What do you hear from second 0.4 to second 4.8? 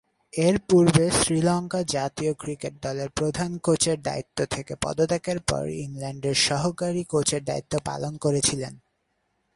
এরপূর্বে শ্রীলঙ্কা জাতীয় ক্রিকেট দলের প্রধান কোচের দায়িত্ব থেকে